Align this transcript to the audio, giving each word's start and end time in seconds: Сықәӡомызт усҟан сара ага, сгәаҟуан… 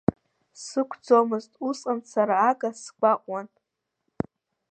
Сықәӡомызт 0.63 1.51
усҟан 1.67 1.99
сара 2.11 2.35
ага, 2.49 2.69
сгәаҟуан… 2.81 3.47